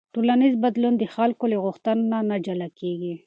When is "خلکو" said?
1.15-1.43